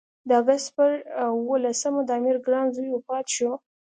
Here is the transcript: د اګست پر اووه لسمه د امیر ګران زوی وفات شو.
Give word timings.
د 0.27 0.29
اګست 0.41 0.67
پر 0.75 0.91
اووه 1.23 1.55
لسمه 1.65 2.01
د 2.05 2.09
امیر 2.19 2.37
ګران 2.45 2.67
زوی 2.75 2.89
وفات 2.93 3.25
شو. 3.35 3.51